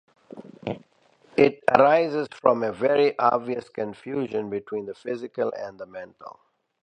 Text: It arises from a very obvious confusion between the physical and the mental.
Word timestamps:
It 1.37 1.63
arises 1.69 2.27
from 2.31 2.63
a 2.63 2.71
very 2.71 3.15
obvious 3.19 3.69
confusion 3.69 4.49
between 4.49 4.87
the 4.87 4.95
physical 4.95 5.53
and 5.55 5.77
the 5.79 5.85
mental. 5.85 6.39